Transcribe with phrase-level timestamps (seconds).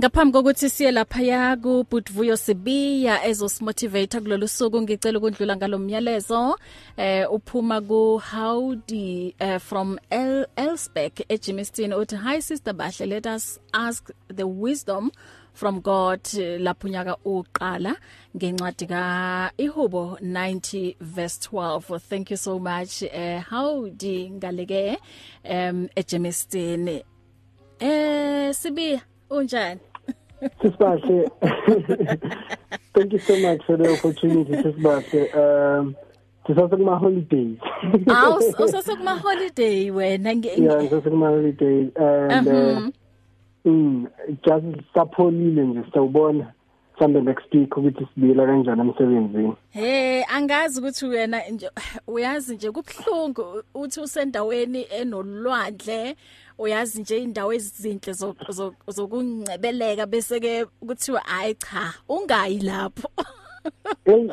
[0.00, 6.56] Ngaphambi kokuthi siye lapha ya ku Butvuyo Sibiya ezosimotivate kulolu suku ngicela ukudlula ngalomyalezo
[6.96, 13.58] eh uphuma ku Howdy uh, from El Elsbeck eJimiston uthi hi sister Bahle let us
[13.74, 15.10] ask the wisdom
[15.52, 16.22] from God.
[16.58, 17.96] Lapho unyaka uqala
[18.36, 24.96] ngencwadi ka Ihubo 90 verse 12 thank you so much eh Howdy ngaleke
[25.44, 26.88] um eJimiston
[27.80, 29.89] eh Sibiya unjani?
[30.62, 31.30] Sisibahle.
[32.94, 35.34] Thank you so much for the opportunity Sisibahle.
[35.34, 35.96] Um
[36.46, 37.58] Sisase kuma holidays.
[38.08, 42.90] Aw usase kuma holiday wena nge Yeah, sisase kuma holidays and uh,
[43.64, 44.06] mm
[44.42, 46.52] just sapholile nje sawubona
[46.96, 49.54] mhlambe next week ukuthi sibuyela kanjani emsebenzini.
[49.70, 51.70] Hey angazi ukuthi wena nje
[52.06, 56.16] uyazi nje kubhlungu uthi usendaweni enolwandle
[56.60, 58.12] uyazi nje indawo ezinhle
[58.88, 63.08] zokungcebeleka bese ke kuthiwa hayi cha ungayi lapho.
[64.04, 64.28] Hey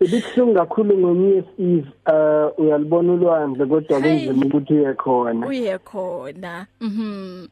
[0.00, 5.46] ibikuhlungu kakhulu ngoNew Eve uh uyalibona ulwandle kodwa kunzima ukuthi uye khona.
[5.46, 6.66] Uye khona.
[6.80, 7.46] Mhm.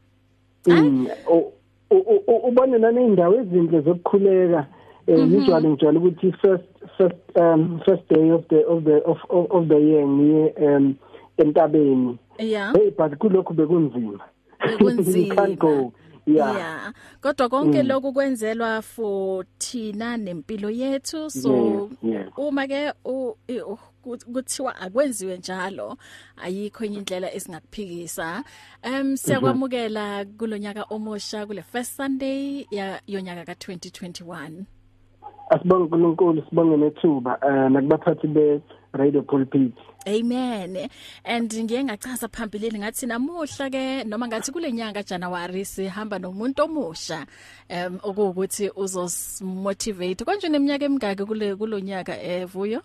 [2.48, 4.66] Ubone nane indawo ezinhle zokukhuleka
[5.06, 6.64] usually ngijwayele ukuthi first
[6.96, 10.94] first um first day of the of the of of the year ngiye um
[11.38, 12.18] entabeni.
[12.40, 12.72] Yeah.
[12.72, 14.20] Hey but kulokhu bekunzima.
[14.78, 15.92] Kunzima can't go
[16.26, 16.56] yeah.
[16.56, 16.92] Yeah.
[17.20, 21.30] Kodwa konke lokhu kwenzelwa for thina nempilo yethu.
[21.30, 22.38] So yeah, yeah.
[22.38, 22.92] uma ke
[24.32, 25.96] kuthiwa akwenziwe njalo
[26.36, 28.44] ayikho enye indlela esingakuphikisa.
[28.84, 34.64] Um siyakwamukela kulonyaka omusha kule first sunday ya yonyaka ka 2021
[35.50, 38.60] asibonge uNkulunkulu sibonge nethuba uh, nakubaphathi be
[38.92, 39.74] radio pulpit
[40.08, 40.88] Amen.
[41.24, 47.26] And ngiye ngachaza phambilini ngathi namuhla ke noma ngathi kule nyanga January sihamba nomuntu omusha
[47.68, 50.24] um okuwukuthi uzosmotivate.
[50.24, 52.80] Konje neminyaka emingaki kule kulonyaka evuyo?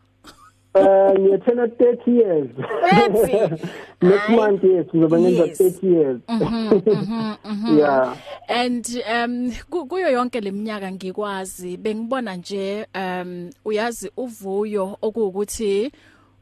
[0.76, 2.50] Uh ngiyethena 30 years.
[2.52, 3.70] 30.
[4.02, 6.22] Next month yes ngizoba ngenza 30 years.
[6.28, 7.78] Mhm mhm mhm.
[7.80, 8.18] Yeah.
[8.48, 9.52] And um
[9.88, 15.92] kuyo yonke leminyaka ngikwazi bengibona nje um uyazi uvuyo okuwukuthi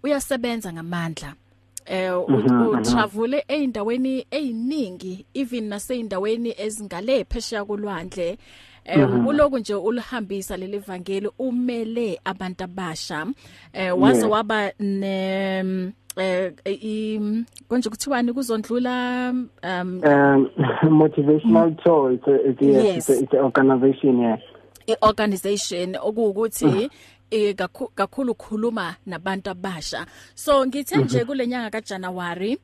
[0.03, 1.33] uyasebenza ngamandla
[1.85, 2.13] eh
[2.71, 8.37] utravule eindaweni eziningi even naseindaweni ezingale phesheya kolwandle
[8.85, 13.27] eh uloku nje ulihambisa leli vangeli umele abantu abasha.
[13.73, 16.51] Eh waze waba ne eh
[17.67, 19.29] konje kuthiwani kuzondlula
[19.63, 20.01] um
[20.99, 24.37] motivational tour it's a, it's, a, it's, a, it's an organization yeah.
[24.87, 26.89] Iorganization okuwukuthi
[27.31, 27.55] eh
[27.95, 30.05] kakhulu khuluma nabantu abasha.
[30.35, 32.57] So ngithe nje kulenyanga kaJanuary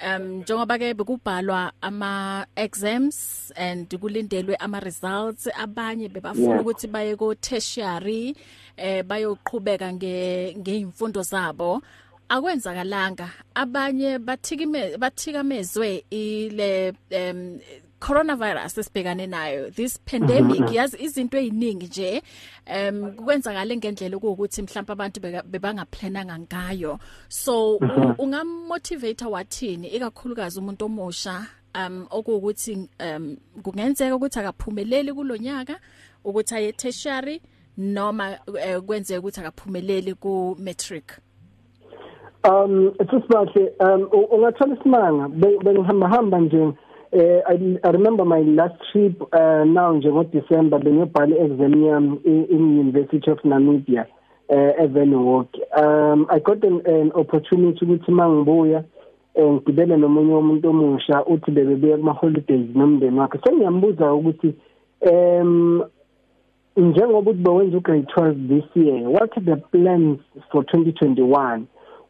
[0.00, 7.34] um njengoba ke bekubhalwa ama exams and kulindelwe ama results abanye bebafuna ukuthi baye ko
[7.34, 8.36] tertiary
[8.76, 11.82] eh bayoqhubeka nge ngeimfundo zabo.
[12.28, 13.30] Akwenzakalanga.
[13.54, 17.60] Abanye bathikime bathikamezwe ile um
[18.00, 22.22] coronavirus esibhekane nayo this pandemic yazi izinto eziningi nje
[22.66, 26.98] um kwenzakala ngendlela ukuthi mhlawumbe abantu bebangaplananga ngayo.
[27.28, 27.76] So
[28.18, 29.88] ungamotivate wathini?
[29.88, 35.80] Ikakhulukazi umuntu omusha um okuwukuthi um kungenzeka ukuthi akaphumeleli kulonyaka
[36.24, 37.40] ukuthi aye tertiary
[37.78, 38.38] noma
[38.86, 41.18] kwenzeka ukuthi akaphumeleli ku matric
[42.44, 45.28] um etsisibahle um ungathola isimanga?
[45.28, 46.72] Bengihamba hamba nje
[47.16, 52.20] eh I, I remember my last trip uh, now nje ngo December bengibhala exam yami
[52.24, 54.06] in University of Namibia
[54.48, 58.84] uh, eVenwalk um I got an, an opportunity ukuthi mangibuya
[59.42, 63.38] ngibele nomunye umuntu omusha uthi bebebuya kuma holidays nomndeni wakhe.
[63.44, 64.54] Sengiyambuza ukuthi
[65.12, 65.82] um
[66.76, 70.18] njengoba uthi bewenza ugrade 12 this year what are the plans
[70.50, 71.60] for 2021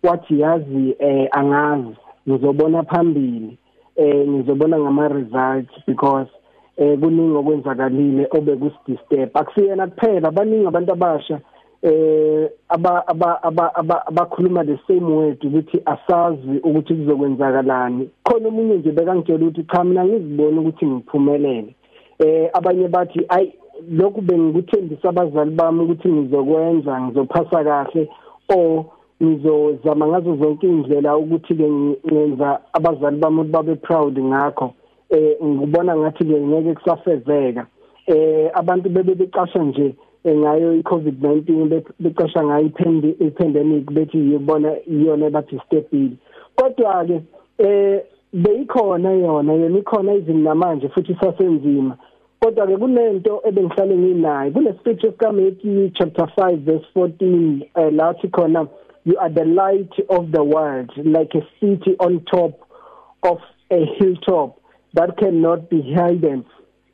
[0.03, 1.97] wathi yazi eh angazi
[2.29, 3.59] ngizobona phambili.
[3.97, 6.29] Eh ngizobona ngama results because
[6.77, 9.31] eh kuningi okwenzakalile obekusidisturb.
[9.35, 11.41] Akusiyena kuphela baningi abantu abasha
[11.83, 18.11] eh aba aba abakhuluma the same word ukuthi asazi ukuthi kuzokwenzakalani.
[18.25, 21.75] Khona umunye nje bekangitshela ukuthi cha mina ngizibona ukuthi ngiphumelele.
[22.19, 23.53] Eh abanye bathi ay
[23.91, 28.09] lokhu bengikuthembisa abazali bami ukuthi ngizokwenza ngizophasa kahle
[28.49, 28.85] or
[29.23, 31.69] ngizozama ngazo zonke indlela ukuthi ke
[32.07, 34.75] ngenza abazali bami babe proud ngakho.
[35.11, 37.67] Eh ngibona ngathi ke ngeke kusafezeka
[38.07, 39.95] eh abantu bebe becasha nje
[40.27, 42.71] ngayo iCovid-19 becasha ngayo
[43.19, 46.17] ipandemic bethi yibona iyona bathi stable
[46.57, 47.23] kodwa ke
[47.59, 48.03] eh
[48.33, 51.97] beyikhona yona yena ikhona izini namanje futhi sasenzima.
[52.41, 58.29] Kodwa ke kunento ebengihlale nginayo kule speech sika Matthew chapter 5 verse 14 uh, lathi
[58.29, 58.67] khona
[59.07, 62.55] you are the light of the world like a city on top
[63.23, 63.39] of
[63.71, 64.61] a hilltop
[64.95, 66.45] that cannot be hidden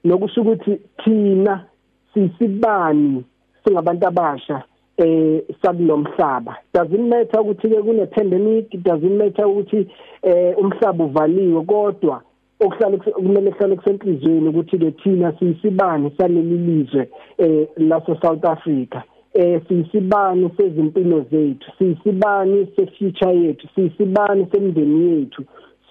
[0.05, 1.67] nokusho ukuthi thina
[2.15, 3.25] sisibani
[3.65, 4.63] singabantu abasha
[4.97, 9.89] eh sakulomhlaba doesn't matter ukuthi ke kune pandemic doesn't matter ukuthi
[10.23, 11.65] eh umhlaba uvaliwe?
[11.65, 12.23] Kodwa
[12.61, 17.09] okuhlala kumele kuhlale kusenhlizweni ukuthi ke thina siyisibani saleli lizwe
[17.39, 19.03] eh laso South Africa?
[19.35, 21.71] Eh siyisibani sezimpilo zethu?
[21.79, 23.69] Siyisibani sefuture yethu?
[23.75, 25.45] Siyisibani semndeni yethu?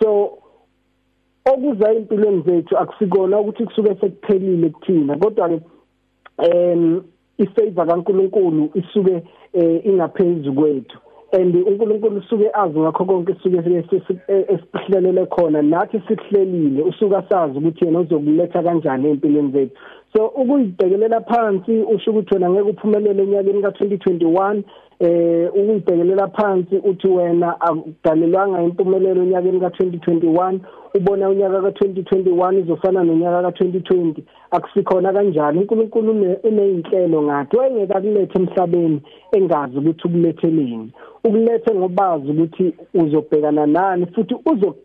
[0.03, 0.38] So
[1.45, 5.61] okuza empilweni zethu akusikona ukuthi kusuke sekuphelile kuthina kodwa ke
[6.38, 7.01] em
[7.38, 9.23] ifavor kaNkuluNkulu isuke
[9.83, 10.97] ingaphezulu kwethu.
[11.33, 13.57] And uNkulunkulu usuke azi ngakho konke suke
[14.27, 15.61] esihlelele khona.
[15.61, 19.75] Nathi sihlelile usuka sazi ukuthi yena uzokuletha kanjani empilweni zethu.
[20.13, 24.63] So ukuyibhekelela phansi usho ukuthi wena ngeke uphumelele enyakeni ka2021
[25.00, 30.60] eh ukuyibhekelela phansi uthi wena akudalelwanga impumelelo enyakeni ka2021
[30.96, 34.13] ubona unyaka ka2021 uzofana nonyaka ka2020
[34.52, 40.92] akusikhona kanjalo uNkulunkulu uneyinhlelo ngathi wayengeka kulethe emhlabeni engazi ukuthi ukuletheleni
[41.24, 44.75] ukulethe ngobazi ukuthi uzobhekana nani futhi uzo